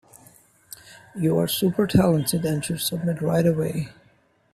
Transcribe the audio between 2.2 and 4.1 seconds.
and should submit right away.